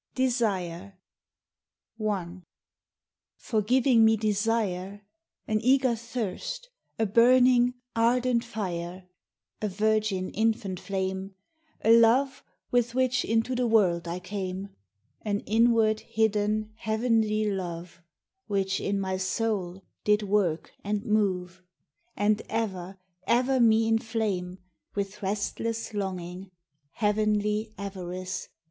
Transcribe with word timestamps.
DESIRE 0.15 0.95
I 2.03 2.41
FOR 3.37 3.61
giving 3.61 4.03
me 4.03 4.17
desire, 4.17 5.03
An 5.47 5.61
eager 5.61 5.95
thirst, 5.95 6.69
a 6.97 7.05
burning 7.05 7.75
ardent 7.95 8.43
fire, 8.43 9.05
A 9.61 9.67
virgin 9.69 10.31
infant 10.31 10.79
flame, 10.79 11.35
A 11.85 11.91
Love 11.91 12.43
with 12.71 12.95
which 12.95 13.23
into 13.23 13.53
the 13.53 13.67
world 13.67 14.07
I 14.07 14.17
came, 14.19 14.69
An 15.21 15.41
inward 15.41 15.99
hidden 15.99 16.71
heavenly 16.77 17.51
love, 17.51 18.01
Which 18.47 18.79
in 18.79 18.99
my 18.99 19.17
soul 19.17 19.83
did 20.03 20.23
work 20.23 20.71
and 20.83 21.05
move, 21.05 21.61
And 22.17 22.41
ever 22.49 22.97
ever 23.27 23.59
me 23.59 23.87
inflame 23.87 24.57
With 24.95 25.21
restless 25.21 25.93
longing, 25.93 26.49
heavenly 26.89 27.75
avarice. 27.77 28.49